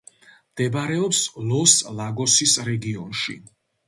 [0.51, 1.19] მდებარეობს
[1.49, 3.37] ლოს-ლაგოსის რეგიონში.